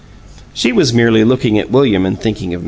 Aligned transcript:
She 0.55 0.71
was 0.71 0.95
merely 0.95 1.23
looking 1.23 1.59
at 1.59 1.69
William 1.69 2.07
and 2.07 2.19
thinking 2.19 2.55
of 2.55 2.55
Mr. 2.55 2.55
Parcher. 2.55 2.59